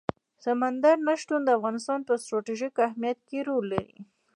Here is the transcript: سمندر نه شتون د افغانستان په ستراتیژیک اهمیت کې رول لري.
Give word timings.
سمندر 0.43 0.95
نه 1.07 1.13
شتون 1.21 1.41
د 1.45 1.49
افغانستان 1.57 1.99
په 2.07 2.13
ستراتیژیک 2.23 2.75
اهمیت 2.87 3.19
کې 3.27 3.39
رول 3.47 3.65
لري. 3.73 3.97